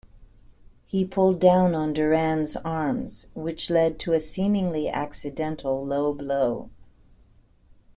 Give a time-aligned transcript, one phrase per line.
[0.87, 6.71] He pulled down on Duran's arms, which led to a seemingly accidental low blow.